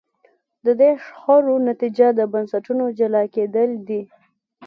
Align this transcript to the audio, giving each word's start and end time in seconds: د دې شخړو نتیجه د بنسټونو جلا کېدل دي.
د 0.65 0.67
دې 0.79 0.91
شخړو 1.05 1.55
نتیجه 1.69 2.07
د 2.15 2.21
بنسټونو 2.33 2.85
جلا 2.99 3.23
کېدل 3.35 3.69
دي. 3.87 4.01